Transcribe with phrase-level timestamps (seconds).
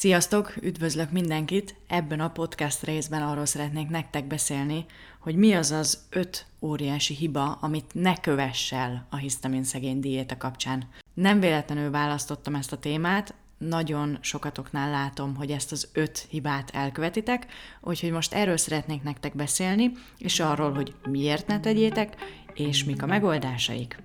[0.00, 1.74] Sziasztok, üdvözlök mindenkit!
[1.86, 4.84] Ebben a podcast részben arról szeretnék nektek beszélni,
[5.18, 10.36] hogy mi az az öt óriási hiba, amit ne kövess el a hisztamin szegény diéta
[10.36, 10.88] kapcsán.
[11.14, 17.46] Nem véletlenül választottam ezt a témát, nagyon sokatoknál látom, hogy ezt az öt hibát elkövetitek,
[17.80, 22.16] úgyhogy most erről szeretnék nektek beszélni, és arról, hogy miért ne tegyétek,
[22.54, 24.02] és mik a megoldásaik.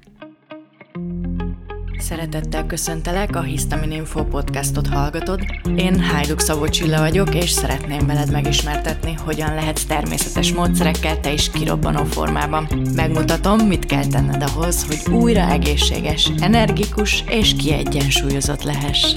[1.97, 5.41] Szeretettel köszöntelek, a Histamin Info podcastot hallgatod.
[5.75, 11.51] Én Hajduk Szabó Csilla vagyok, és szeretném veled megismertetni, hogyan lehetsz természetes módszerekkel te is
[11.51, 12.67] kirobbanó formában.
[12.95, 19.13] Megmutatom, mit kell tenned ahhoz, hogy újra egészséges, energikus és kiegyensúlyozott lehess.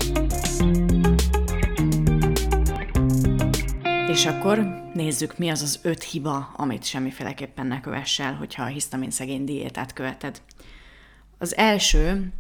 [4.09, 4.59] És akkor
[4.95, 9.45] nézzük, mi az az öt hiba, amit semmiféleképpen ne kövess el, hogyha a hisztamin szegény
[9.45, 10.41] diétát követed.
[11.39, 12.33] Az első,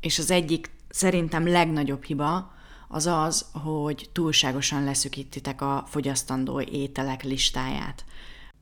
[0.00, 2.52] és az egyik szerintem legnagyobb hiba
[2.88, 8.04] az az, hogy túlságosan leszükítitek a fogyasztandó ételek listáját.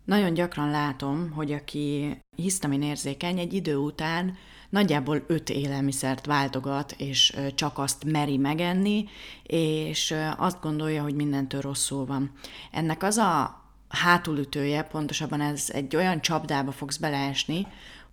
[0.05, 4.37] Nagyon gyakran látom, hogy aki hisztamin érzékeny, egy idő után
[4.69, 9.05] nagyjából öt élelmiszert váltogat, és csak azt meri megenni,
[9.43, 12.33] és azt gondolja, hogy mindentől rosszul van.
[12.73, 17.67] Ennek az a hátulütője, pontosabban ez egy olyan csapdába fogsz beleesni,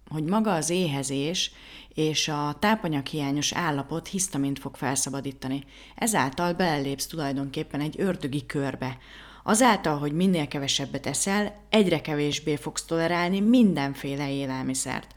[0.10, 1.52] hogy maga az éhezés
[1.94, 5.64] és a tápanyaghiányos állapot hisztamint fog felszabadítani.
[5.96, 8.98] Ezáltal belelépsz tulajdonképpen egy ördögi körbe.
[9.44, 15.14] Azáltal, hogy minél kevesebbet eszel, egyre kevésbé fogsz tolerálni mindenféle élelmiszert.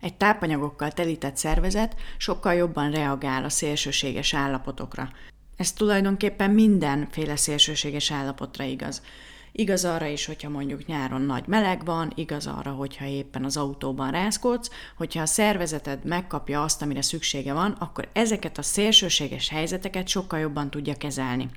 [0.00, 5.08] Egy tápanyagokkal telített szervezet sokkal jobban reagál a szélsőséges állapotokra.
[5.56, 9.02] Ez tulajdonképpen mindenféle szélsőséges állapotra igaz.
[9.52, 14.10] Igaz arra is, hogyha mondjuk nyáron nagy meleg van, igaz arra, hogyha éppen az autóban
[14.10, 20.38] rázkodsz, hogyha a szervezeted megkapja azt, amire szüksége van, akkor ezeket a szélsőséges helyzeteket sokkal
[20.38, 21.50] jobban tudja kezelni.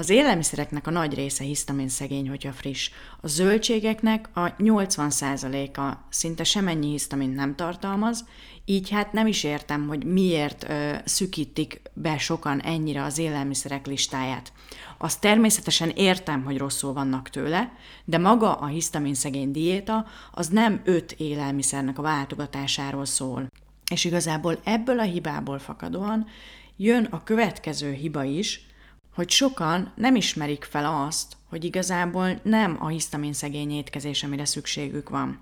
[0.00, 2.90] Az élelmiszereknek a nagy része hisztamin szegény, hogyha friss.
[3.20, 8.24] A zöldségeknek a 80%-a szinte semennyi hisztamint nem tartalmaz,
[8.68, 14.52] így hát nem is értem, hogy miért ö, szükítik be sokan ennyire az élelmiszerek listáját.
[14.98, 17.72] Azt természetesen értem, hogy rosszul vannak tőle,
[18.04, 23.46] de maga a hisztamin szegény diéta az nem öt élelmiszernek a váltogatásáról szól.
[23.90, 26.26] És igazából ebből a hibából fakadóan
[26.76, 28.66] jön a következő hiba is,
[29.14, 35.08] hogy sokan nem ismerik fel azt, hogy igazából nem a hisztamin szegény étkezés, amire szükségük
[35.08, 35.40] van.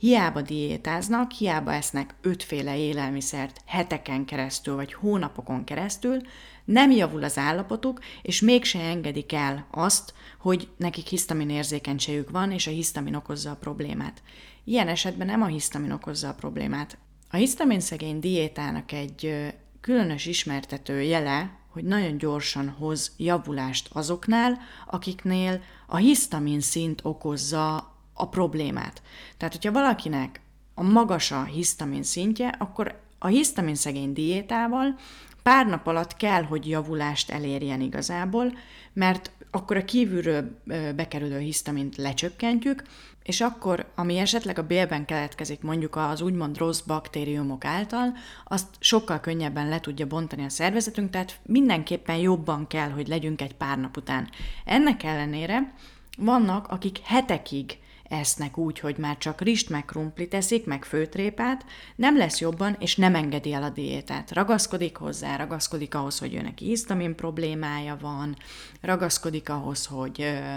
[0.00, 6.20] Hiába diétáznak, hiába esznek ötféle élelmiszert heteken keresztül vagy hónapokon keresztül,
[6.64, 12.66] nem javul az állapotuk, és mégse engedik el azt, hogy nekik hisztamin érzékenységük van, és
[12.66, 14.22] a hisztamin okozza a problémát.
[14.64, 16.98] Ilyen esetben nem a hisztamin okozza a problémát.
[17.30, 19.46] A hisztamin szegény diétának egy
[19.80, 27.89] különös ismertető jele, hogy nagyon gyorsan hoz javulást azoknál, akiknél a hisztamin szint okozza
[28.20, 29.02] a problémát.
[29.36, 30.40] Tehát, hogyha valakinek
[30.74, 34.98] a magas a hisztamin szintje, akkor a hisztamin szegény diétával
[35.42, 38.52] pár nap alatt kell, hogy javulást elérjen igazából,
[38.92, 40.60] mert akkor a kívülről
[40.96, 42.82] bekerülő hisztamint lecsökkentjük,
[43.22, 48.12] és akkor, ami esetleg a bélben keletkezik mondjuk az úgymond rossz baktériumok által,
[48.44, 53.54] azt sokkal könnyebben le tudja bontani a szervezetünk, tehát mindenképpen jobban kell, hogy legyünk egy
[53.54, 54.28] pár nap után.
[54.64, 55.74] Ennek ellenére
[56.18, 57.78] vannak, akik hetekig
[58.10, 61.64] esznek úgy, hogy már csak rist meg krumpli teszik, meg főtrépát,
[61.96, 64.32] nem lesz jobban, és nem engedi el a diétát.
[64.32, 68.36] Ragaszkodik hozzá, ragaszkodik ahhoz, hogy ő neki hisztamin problémája van,
[68.80, 70.56] ragaszkodik ahhoz, hogy ö,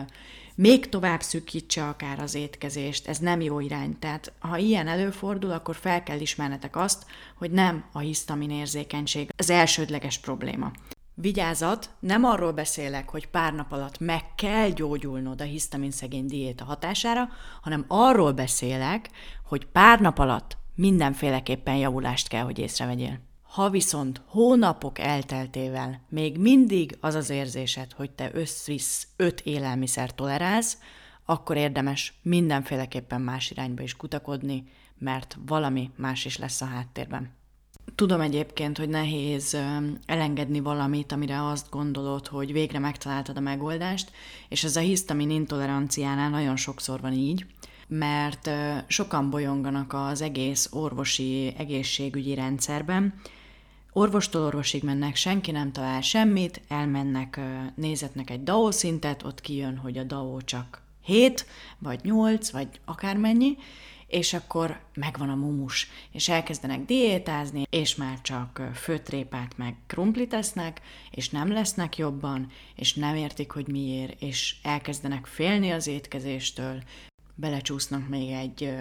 [0.55, 3.99] még tovább szűkítse akár az étkezést, ez nem jó irány.
[3.99, 9.49] Tehát ha ilyen előfordul, akkor fel kell ismernetek azt, hogy nem a hisztamin érzékenység az
[9.49, 10.71] elsődleges probléma.
[11.15, 16.63] Vigyázat, nem arról beszélek, hogy pár nap alatt meg kell gyógyulnod a hisztamin szegény diéta
[16.63, 17.29] hatására,
[17.61, 19.09] hanem arról beszélek,
[19.43, 23.19] hogy pár nap alatt mindenféleképpen javulást kell, hogy észrevegyél.
[23.41, 30.77] Ha viszont hónapok elteltével még mindig az az érzésed, hogy te összvisz öt élelmiszer tolerálsz,
[31.25, 34.63] akkor érdemes mindenféleképpen más irányba is kutakodni,
[34.97, 37.31] mert valami más is lesz a háttérben.
[37.95, 39.57] Tudom egyébként, hogy nehéz
[40.05, 44.11] elengedni valamit, amire azt gondolod, hogy végre megtaláltad a megoldást,
[44.49, 47.45] és ez a hisztamin intoleranciánál nagyon sokszor van így,
[47.87, 48.49] mert
[48.87, 53.13] sokan bolyonganak az egész orvosi egészségügyi rendszerben,
[53.95, 57.39] Orvostól orvosig mennek, senki nem talál semmit, elmennek,
[57.75, 61.45] nézetnek egy DAO szintet, ott kijön, hogy a DAO csak 7,
[61.79, 63.57] vagy 8, vagy akármennyi,
[64.13, 70.81] és akkor megvan a mumus, és elkezdenek diétázni, és már csak főtrépát meg krumplit tesznek,
[71.11, 76.83] és nem lesznek jobban, és nem értik, hogy miért, és elkezdenek félni az étkezéstől,
[77.35, 78.73] belecsúsznak még egy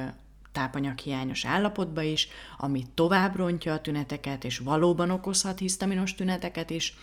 [0.52, 6.96] tápanyaghiányos állapotba is, ami tovább rontja a tüneteket, és valóban okozhat hisztaminos tüneteket is,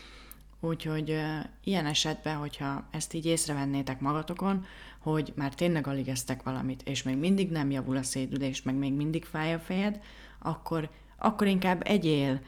[0.60, 4.66] Úgyhogy uh, ilyen esetben, hogyha ezt így észrevennétek magatokon,
[5.00, 8.94] hogy már tényleg alig esztek valamit, és még mindig nem javul a szédülés, meg még
[8.94, 10.00] mindig fáj a fejed,
[10.40, 12.42] akkor, akkor inkább egyél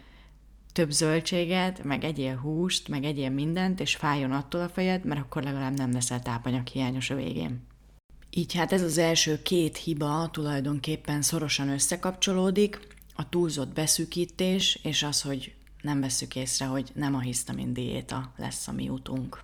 [0.74, 5.44] több zöldséget, meg egyél húst, meg egyél mindent, és fájjon attól a fejed, mert akkor
[5.44, 7.62] legalább nem leszel tápanyaghiányos a végén.
[8.30, 12.80] Így hát ez az első két hiba tulajdonképpen szorosan összekapcsolódik,
[13.16, 18.68] a túlzott beszűkítés, és az, hogy nem veszük észre, hogy nem a hisztamin diéta lesz
[18.68, 19.44] a mi utunk.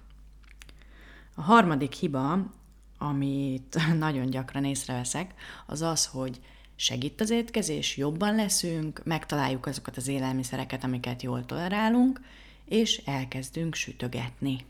[1.35, 2.51] A harmadik hiba,
[2.97, 5.33] amit nagyon gyakran észreveszek,
[5.65, 6.39] az az, hogy
[6.75, 12.21] segít az étkezés, jobban leszünk, megtaláljuk azokat az élelmiszereket, amiket jól tolerálunk,
[12.65, 14.65] és elkezdünk sütögetni.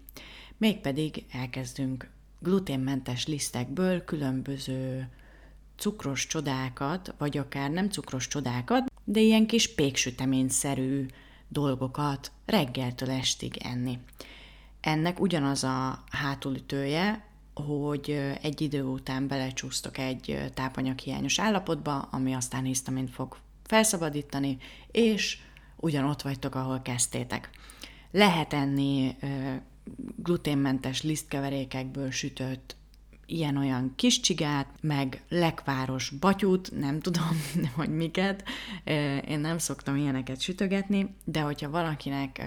[0.57, 2.09] Mégpedig elkezdünk
[2.39, 5.09] gluténmentes lisztekből különböző
[5.77, 11.05] cukros csodákat, vagy akár nem cukros csodákat, de ilyen kis péksüteményszerű
[11.47, 13.99] dolgokat reggeltől estig enni.
[14.81, 23.09] Ennek ugyanaz a hátulütője, hogy egy idő után belecsúsztok egy tápanyaghiányos állapotba, ami aztán hisztamint
[23.09, 24.57] fog felszabadítani,
[24.91, 25.37] és
[25.75, 27.49] ugyanott vagytok, ahol kezdtétek.
[28.11, 29.15] Lehet enni
[30.15, 32.76] gluténmentes lisztkeverékekből sütött
[33.27, 37.41] ilyen-olyan kis csigát, meg lekváros batyút, nem tudom,
[37.75, 38.43] hogy miket.
[39.27, 42.43] Én nem szoktam ilyeneket sütögetni, de hogyha valakinek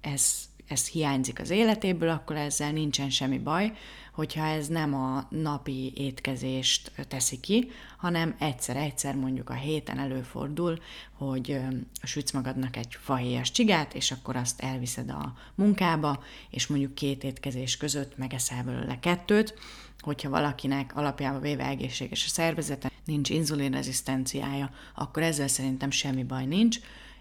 [0.00, 3.72] ez, ez hiányzik az életéből, akkor ezzel nincsen semmi baj,
[4.12, 10.78] hogyha ez nem a napi étkezést teszi ki, hanem egyszer-egyszer mondjuk a héten előfordul,
[11.12, 11.60] hogy
[12.02, 17.76] sütsz magadnak egy fahéjas csigát, és akkor azt elviszed a munkába, és mondjuk két étkezés
[17.76, 19.54] között megeszel belőle kettőt,
[20.00, 26.78] hogyha valakinek alapjában véve egészséges a szervezete, nincs inzulinrezisztenciája, akkor ezzel szerintem semmi baj nincs.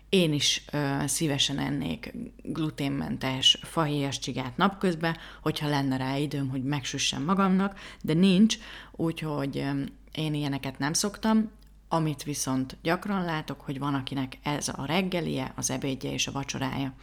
[0.10, 2.14] Én is ö, szívesen ennék
[2.44, 8.58] gluténmentes fahéjas csigát napközben, hogyha lenne rá időm, hogy megsüssem magamnak, de nincs,
[8.92, 9.82] úgyhogy ö,
[10.12, 11.52] én ilyeneket nem szoktam.
[11.90, 16.94] Amit viszont gyakran látok, hogy van, akinek ez a reggelie, az ebédje és a vacsorája,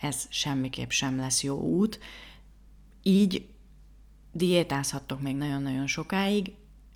[0.00, 1.98] ez semmiképp sem lesz jó út.
[3.02, 3.46] Így
[4.32, 6.52] diétázhattok még nagyon-nagyon sokáig,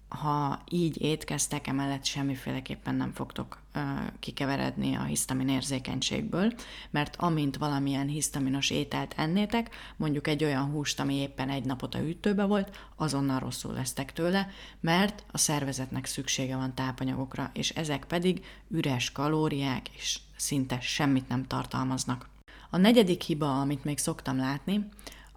[0.08, 3.80] ha így étkeztek, emellett semmiféleképpen nem fogtok ö,
[4.18, 6.52] kikeveredni a hisztamin érzékenységből,
[6.90, 12.00] mert amint valamilyen hisztaminos ételt ennétek, mondjuk egy olyan húst, ami éppen egy napot a
[12.08, 14.48] ütőbe volt, azonnal rosszul lesztek tőle,
[14.80, 21.46] mert a szervezetnek szüksége van tápanyagokra, és ezek pedig üres kalóriák, és szinte semmit nem
[21.46, 22.28] tartalmaznak.
[22.70, 24.88] A negyedik hiba, amit még szoktam látni,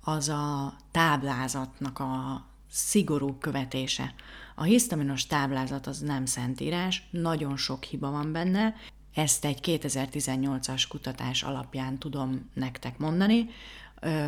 [0.01, 4.13] az a táblázatnak a szigorú követése.
[4.55, 8.75] A hisztaminos táblázat az nem szentírás, nagyon sok hiba van benne,
[9.13, 13.49] ezt egy 2018-as kutatás alapján tudom nektek mondani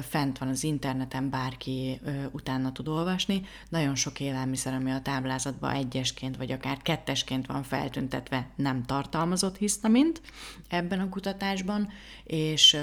[0.02, 2.00] fent van az interneten, bárki
[2.32, 3.42] utána tud olvasni.
[3.70, 10.22] Nagyon sok élelmiszer, ami a táblázatban egyesként vagy akár kettesként van feltüntetve, nem tartalmazott hisztamint
[10.70, 11.90] ebben a kutatásban,
[12.24, 12.78] és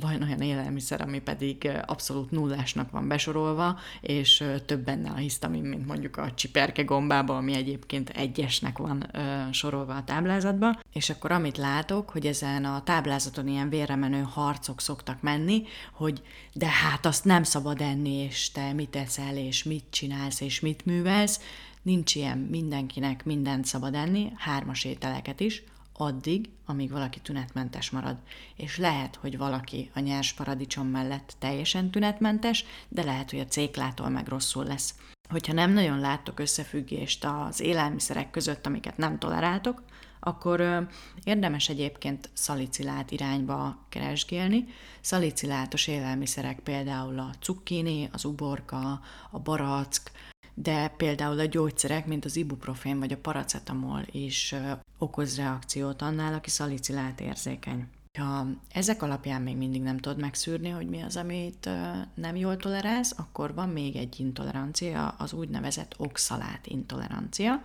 [0.00, 5.86] van olyan élelmiszer, ami pedig abszolút nullásnak van besorolva, és több benne a hisztamin, mint
[5.86, 9.10] mondjuk a csiperke gombába, ami egyébként egyesnek van
[9.50, 10.78] sorolva a táblázatba.
[10.96, 15.62] És akkor amit látok, hogy ezen a táblázaton ilyen vérremenő harcok szoktak menni,
[15.92, 16.22] hogy
[16.52, 20.84] de hát azt nem szabad enni, és te mit eszel, és mit csinálsz, és mit
[20.84, 21.40] művelsz.
[21.82, 25.62] Nincs ilyen, mindenkinek mindent szabad enni, hármas ételeket is,
[25.92, 28.16] addig, amíg valaki tünetmentes marad.
[28.56, 34.08] És lehet, hogy valaki a nyers paradicsom mellett teljesen tünetmentes, de lehet, hogy a céklától
[34.08, 34.94] meg rosszul lesz.
[35.28, 39.82] Hogyha nem nagyon láttok összefüggést az élelmiszerek között, amiket nem toleráltok,
[40.26, 40.88] akkor
[41.24, 44.64] érdemes egyébként szalicilát irányba keresgélni.
[45.00, 50.10] Szalicilátos élelmiszerek például a cukkini, az uborka, a barack,
[50.54, 54.54] de például a gyógyszerek, mint az ibuprofén vagy a paracetamol is
[54.98, 57.86] okoz reakciót annál, aki szalicilát érzékeny.
[58.18, 61.68] Ha ezek alapján még mindig nem tudod megszűrni, hogy mi az, amit
[62.14, 67.62] nem jól tolerálsz, akkor van még egy intolerancia, az úgynevezett oxalát intolerancia.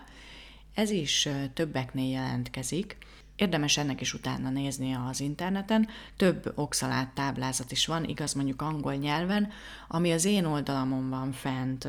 [0.73, 2.97] Ez is többeknél jelentkezik,
[3.41, 5.87] Érdemes ennek is utána nézni az interneten.
[6.17, 9.49] Több oxalát táblázat is van, igaz mondjuk angol nyelven,
[9.87, 11.87] ami az én oldalamon van fent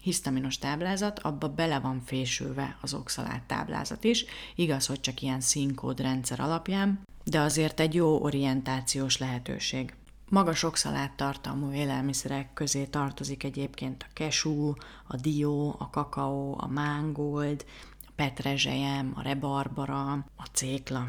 [0.00, 4.24] hisztaminos táblázat, abba bele van fésülve az oxalát táblázat is.
[4.54, 9.94] Igaz, hogy csak ilyen színkód rendszer alapján, de azért egy jó orientációs lehetőség.
[10.28, 14.74] Magas oxalát tartalmú élelmiszerek közé tartozik egyébként a kesú,
[15.06, 17.64] a dió, a kakaó, a mángold,
[18.16, 21.08] petrezselyem, a rebarbara, a cékla.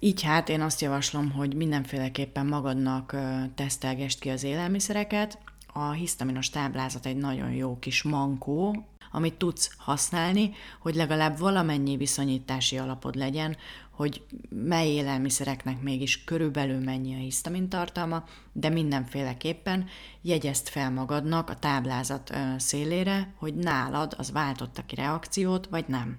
[0.00, 3.16] Így hát én azt javaslom, hogy mindenféleképpen magadnak
[3.54, 5.38] tesztelgest ki az élelmiszereket.
[5.72, 12.78] A hisztaminos táblázat egy nagyon jó kis mankó, amit tudsz használni, hogy legalább valamennyi viszonyítási
[12.78, 13.56] alapod legyen,
[13.94, 19.86] hogy mely élelmiszereknek mégis körülbelül mennyi a hisztamin tartalma, de mindenféleképpen
[20.20, 26.18] jegyezd fel magadnak a táblázat szélére, hogy nálad az váltotta ki reakciót, vagy nem.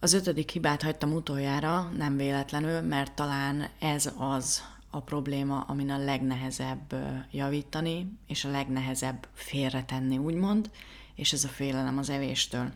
[0.00, 5.98] Az ötödik hibát hagytam utoljára, nem véletlenül, mert talán ez az a probléma, amin a
[5.98, 6.94] legnehezebb
[7.30, 10.70] javítani, és a legnehezebb félretenni, úgymond,
[11.14, 12.72] és ez a félelem az evéstől.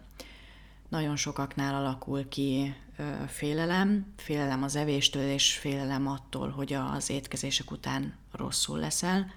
[0.89, 2.75] Nagyon sokaknál alakul ki
[3.27, 9.33] félelem, félelem az evéstől, és félelem attól, hogy az étkezések után rosszul leszel.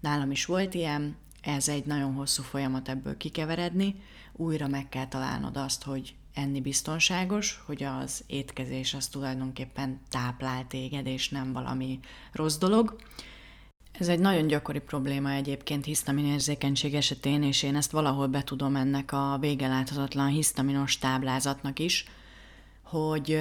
[0.00, 5.56] Nálam is volt ilyen, ez egy nagyon hosszú folyamat ebből kikeveredni, újra meg kell találnod
[5.56, 12.00] azt, hogy enni biztonságos, hogy az étkezés az tulajdonképpen táplál téged, és nem valami
[12.32, 12.96] rossz dolog.
[14.00, 19.36] Ez egy nagyon gyakori probléma egyébként hisztaminérzékenység esetén, és én ezt valahol betudom ennek a
[19.40, 22.04] végeláthatatlan hisztaminos táblázatnak is,
[22.82, 23.40] hogy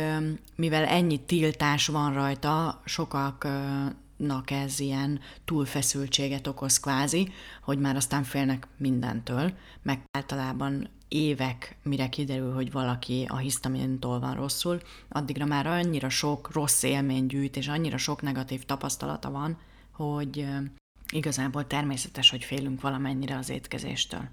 [0.56, 8.68] mivel ennyi tiltás van rajta, sokaknak ez ilyen túlfeszültséget okoz kvázi, hogy már aztán félnek
[8.78, 16.10] mindentől, meg általában évek, mire kiderül, hogy valaki a hisztamintól van rosszul, addigra már annyira
[16.10, 19.58] sok rossz élmény gyűjt, és annyira sok negatív tapasztalata van,
[20.04, 20.48] hogy
[21.12, 24.30] igazából természetes, hogy félünk valamennyire az étkezéstől.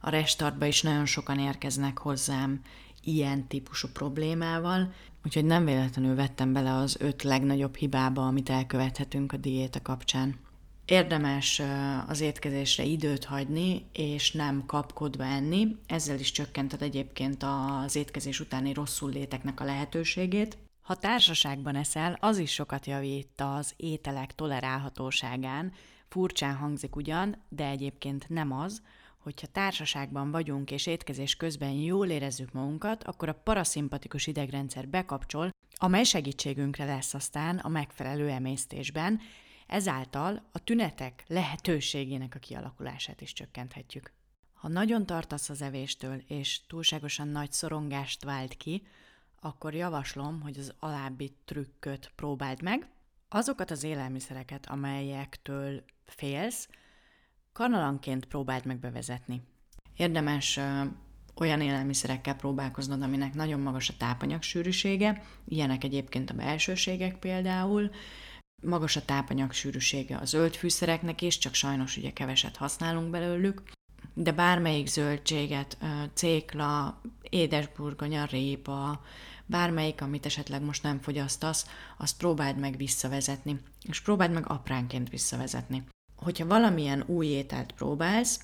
[0.00, 2.60] A restartba is nagyon sokan érkeznek hozzám
[3.02, 4.92] ilyen típusú problémával,
[5.24, 10.38] úgyhogy nem véletlenül vettem bele az öt legnagyobb hibába, amit elkövethetünk a diéta kapcsán.
[10.84, 11.62] Érdemes
[12.06, 15.76] az étkezésre időt hagyni, és nem kapkodva enni.
[15.86, 20.58] Ezzel is csökkented egyébként az étkezés utáni rosszul léteknek a lehetőségét.
[20.90, 25.72] Ha társaságban eszel, az is sokat javít az ételek tolerálhatóságán.
[26.08, 28.82] Furcsán hangzik ugyan, de egyébként nem az,
[29.18, 36.04] hogyha társaságban vagyunk és étkezés közben jól érezzük magunkat, akkor a paraszimpatikus idegrendszer bekapcsol, amely
[36.04, 39.20] segítségünkre lesz aztán a megfelelő emésztésben,
[39.66, 44.12] ezáltal a tünetek lehetőségének a kialakulását is csökkenthetjük.
[44.52, 48.82] Ha nagyon tartasz az evéstől, és túlságosan nagy szorongást vált ki,
[49.40, 52.88] akkor javaslom, hogy az alábbi trükköt próbáld meg.
[53.28, 56.68] Azokat az élelmiszereket, amelyektől félsz,
[57.52, 59.42] kanalanként próbáld meg bevezetni.
[59.96, 60.82] Érdemes ö,
[61.36, 67.90] olyan élelmiszerekkel próbálkoznod, aminek nagyon magas a tápanyag sűrűsége, ilyenek egyébként a belsőségek például,
[68.62, 73.62] magas a tápanyag sűrűsége a zöld fűszereknek is, csak sajnos ugye keveset használunk belőlük,
[74.14, 75.78] de bármelyik zöldséget,
[76.14, 79.02] cékla, édesburgonya, répa,
[79.46, 81.66] bármelyik, amit esetleg most nem fogyasztasz,
[81.98, 85.84] azt próbáld meg visszavezetni, és próbáld meg apránként visszavezetni.
[86.16, 88.40] Hogyha valamilyen új ételt próbálsz,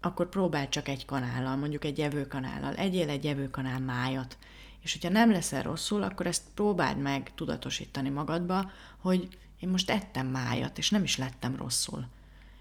[0.00, 4.38] akkor próbáld csak egy kanállal, mondjuk egy evőkanállal, egyél egy evőkanál májat,
[4.80, 9.28] és hogyha nem leszel rosszul, akkor ezt próbáld meg tudatosítani magadba, hogy
[9.60, 12.06] én most ettem májat, és nem is lettem rosszul.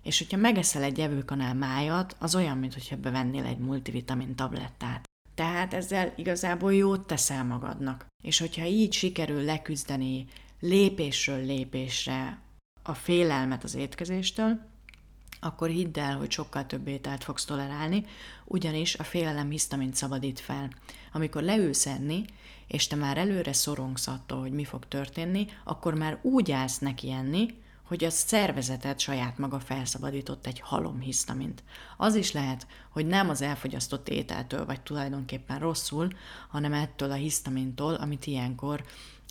[0.04, 5.04] És hogyha megeszel egy evőkanál májat, az olyan, mintha bevennél egy multivitamin tablettát.
[5.36, 8.06] Tehát ezzel igazából jót teszel magadnak.
[8.24, 10.26] És hogyha így sikerül leküzdeni
[10.60, 12.40] lépésről lépésre
[12.84, 14.60] a félelmet az étkezéstől,
[15.40, 18.06] akkor hidd el, hogy sokkal több ételt fogsz tolerálni,
[18.46, 20.70] ugyanis a félelem hisztamint szabadít fel.
[21.12, 22.26] Amikor leülsz enni,
[22.68, 27.12] és te már előre szorongsz attól, hogy mi fog történni, akkor már úgy állsz neki
[27.12, 31.64] enni, hogy a szervezeted saját maga felszabadított egy halom hisztamint.
[31.98, 36.08] Az is lehet, hogy nem az elfogyasztott ételtől vagy tulajdonképpen rosszul,
[36.50, 38.84] hanem ettől a hisztamintól, amit ilyenkor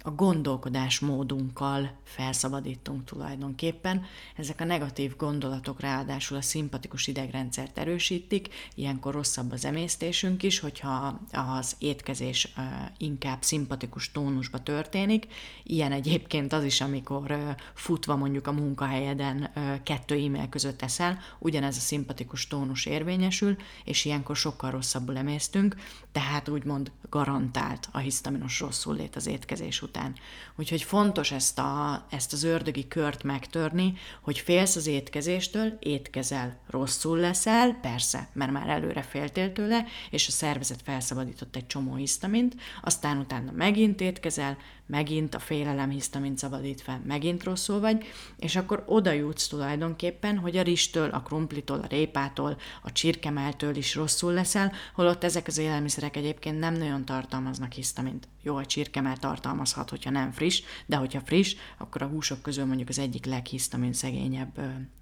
[0.04, 4.04] a gondolkodásmódunkkal felszabadítunk tulajdonképpen.
[4.37, 11.21] Ezek a negatív gondolatok ráadásul a szimpatikus idegrendszert erősítik, ilyenkor rosszabb az emésztésünk is, hogyha
[11.32, 12.52] az étkezés
[12.99, 15.26] inkább szimpatikus tónusba történik.
[15.62, 19.50] Ilyen egyébként az is, amikor futva mondjuk a munkahelyeden
[19.82, 25.76] kettő e-mail között eszel, ugyanez a szimpatikus tónus érvényesül, és ilyenkor sokkal rosszabbul emésztünk,
[26.12, 30.14] tehát úgymond garantált a hisztaminos rosszul lét az étkezés után.
[30.57, 37.19] Úgyhogy fontos ezt, a, ezt az ördögi kört megtörni, hogy félsz az étkezéstől, étkezel, rosszul
[37.19, 43.19] leszel, persze, mert már előre féltél tőle, és a szervezet felszabadított egy csomó hisztamint, aztán
[43.19, 44.57] utána megint étkezel,
[44.93, 48.05] megint a félelem hisztamint szabadít fel, megint rosszul vagy,
[48.37, 53.95] és akkor oda jutsz tulajdonképpen, hogy a ristől, a krumplitól, a répától, a csirkemeltől is
[53.95, 58.29] rosszul leszel, holott ezek az élelmiszerek egyébként nem nagyon tartalmaznak hisztamint.
[58.43, 62.89] Jó, a csirkemel tartalmazhat, hogyha nem friss, de hogyha friss, akkor a húsok közül mondjuk
[62.89, 64.61] az egyik leghisztamin szegényebb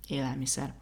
[0.08, 0.74] élelmiszer.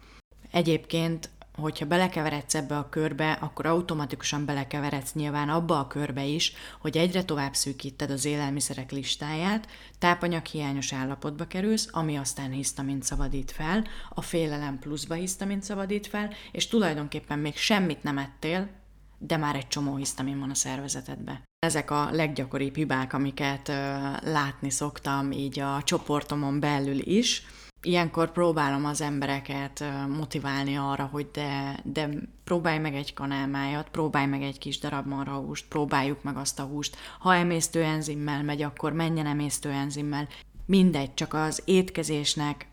[0.51, 6.97] Egyébként hogyha belekeveredsz ebbe a körbe, akkor automatikusan belekeveredsz nyilván abba a körbe is, hogy
[6.97, 9.67] egyre tovább szűkíted az élelmiszerek listáját,
[9.99, 16.67] tápanyaghiányos állapotba kerülsz, ami aztán hisztamint szabadít fel, a félelem pluszba hisztamint szabadít fel, és
[16.67, 18.69] tulajdonképpen még semmit nem ettél,
[19.17, 21.41] de már egy csomó hisztamin van a szervezetedbe.
[21.59, 27.45] Ezek a leggyakoribb hibák, amiket ö, látni szoktam így a csoportomon belül is,
[27.81, 29.83] ilyenkor próbálom az embereket
[30.17, 32.09] motiválni arra, hogy de, de
[32.43, 36.97] próbálj meg egy kanálmájat, próbálj meg egy kis darab marhahúst, próbáljuk meg azt a húst.
[37.19, 40.27] Ha emésztőenzimmel megy, akkor menjen emésztőenzimmel.
[40.65, 42.67] Mindegy, csak az étkezésnek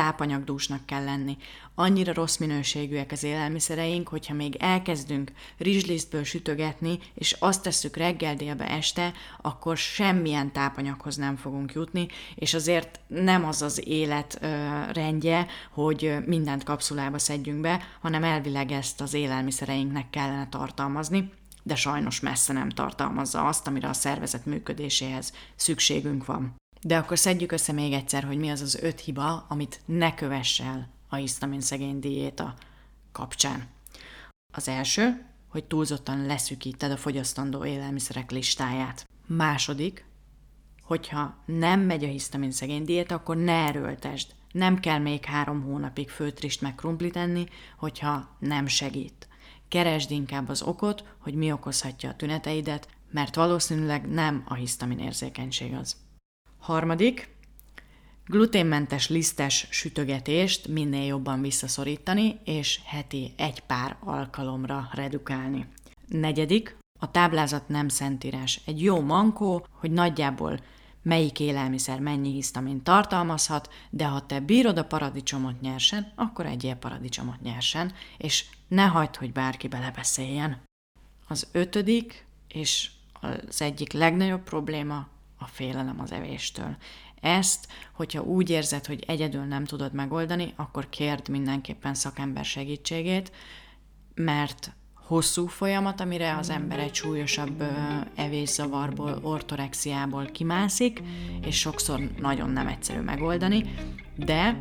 [0.00, 1.36] tápanyagdúsnak kell lenni.
[1.74, 8.70] Annyira rossz minőségűek az élelmiszereink, hogyha még elkezdünk rizslisztből sütögetni, és azt tesszük reggel, délbe,
[8.70, 14.46] este, akkor semmilyen tápanyaghoz nem fogunk jutni, és azért nem az az élet ö,
[14.92, 22.20] rendje, hogy mindent kapszulába szedjünk be, hanem elvileg ezt az élelmiszereinknek kellene tartalmazni, de sajnos
[22.20, 26.59] messze nem tartalmazza azt, amire a szervezet működéséhez szükségünk van.
[26.82, 30.60] De akkor szedjük össze még egyszer, hogy mi az az öt hiba, amit ne kövess
[30.60, 32.54] el a hisztamin szegény diéta
[33.12, 33.68] kapcsán.
[34.52, 39.08] Az első, hogy túlzottan leszűkíted a fogyasztandó élelmiszerek listáját.
[39.26, 40.04] Második,
[40.82, 44.34] hogyha nem megy a hisztamin szegény diéta, akkor ne erőltesd.
[44.52, 47.46] Nem kell még három hónapig főtrist meg krumplit enni,
[47.78, 49.28] hogyha nem segít.
[49.68, 55.74] Keresd inkább az okot, hogy mi okozhatja a tüneteidet, mert valószínűleg nem a hisztamin érzékenység
[55.74, 55.96] az.
[56.60, 57.28] Harmadik,
[58.26, 65.66] gluténmentes lisztes sütögetést minél jobban visszaszorítani, és heti egy pár alkalomra redukálni.
[66.06, 68.60] Negyedik, a táblázat nem szentírás.
[68.66, 70.60] Egy jó mankó, hogy nagyjából
[71.02, 77.40] melyik élelmiszer mennyi hisztamin tartalmazhat, de ha te bírod a paradicsomot nyersen, akkor egyél paradicsomot
[77.40, 80.62] nyersen, és ne hagyd, hogy bárki belebeszéljen.
[81.28, 85.08] Az ötödik, és az egyik legnagyobb probléma,
[85.40, 86.76] a félelem az evéstől.
[87.20, 93.32] Ezt, hogyha úgy érzed, hogy egyedül nem tudod megoldani, akkor kérd mindenképpen szakember segítségét,
[94.14, 97.62] mert hosszú folyamat, amire az ember egy súlyosabb
[98.14, 101.02] evészavarból, ortorexiából kimászik,
[101.44, 103.74] és sokszor nagyon nem egyszerű megoldani,
[104.16, 104.56] de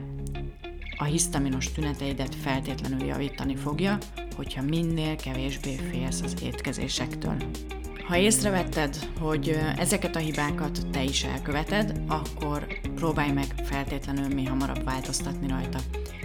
[0.98, 3.98] a hisztaminos tüneteidet feltétlenül javítani fogja,
[4.36, 7.38] hogyha minél kevésbé félsz az étkezésektől.
[8.10, 14.84] Ha észrevetted, hogy ezeket a hibákat te is elköveted, akkor próbálj meg feltétlenül mi hamarabb
[14.84, 15.80] változtatni rajta.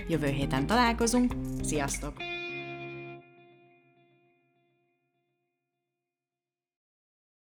[0.09, 2.34] Jövő héten találkozunk, sziasztok!